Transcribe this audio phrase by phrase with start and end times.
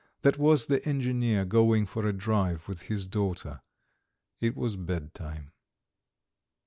[0.23, 3.61] That was the engineer going for a drive with his daughter.
[4.39, 5.51] It was bedtime.